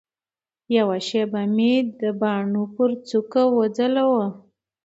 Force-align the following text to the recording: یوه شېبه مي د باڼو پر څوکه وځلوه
یوه 0.77 0.97
شېبه 1.07 1.41
مي 1.55 1.73
د 1.99 2.01
باڼو 2.19 2.63
پر 2.75 2.91
څوکه 3.07 3.43
وځلوه 3.57 4.25